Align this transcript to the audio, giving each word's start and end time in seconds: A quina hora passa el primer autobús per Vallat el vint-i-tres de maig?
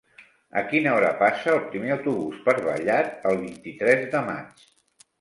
A 0.61 0.63
quina 0.71 0.93
hora 0.99 1.11
passa 1.19 1.53
el 1.57 1.61
primer 1.75 1.93
autobús 1.97 2.41
per 2.49 2.57
Vallat 2.71 3.31
el 3.33 3.41
vint-i-tres 3.47 4.07
de 4.19 4.27
maig? 4.35 4.69